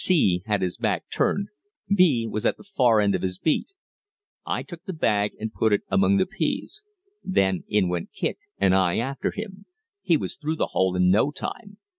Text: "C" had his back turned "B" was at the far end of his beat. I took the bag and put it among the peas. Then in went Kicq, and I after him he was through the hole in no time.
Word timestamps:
"C" 0.03 0.41
had 0.47 0.63
his 0.63 0.77
back 0.77 1.11
turned 1.11 1.49
"B" 1.95 2.25
was 2.27 2.43
at 2.43 2.57
the 2.57 2.63
far 2.63 2.99
end 2.99 3.13
of 3.13 3.21
his 3.21 3.37
beat. 3.37 3.67
I 4.47 4.63
took 4.63 4.85
the 4.85 4.93
bag 4.93 5.33
and 5.39 5.53
put 5.53 5.71
it 5.73 5.83
among 5.91 6.17
the 6.17 6.25
peas. 6.25 6.81
Then 7.23 7.65
in 7.67 7.87
went 7.87 8.09
Kicq, 8.11 8.37
and 8.57 8.73
I 8.73 8.97
after 8.97 9.29
him 9.29 9.67
he 10.01 10.17
was 10.17 10.37
through 10.37 10.55
the 10.55 10.69
hole 10.73 10.95
in 10.95 11.11
no 11.11 11.29
time. 11.29 11.77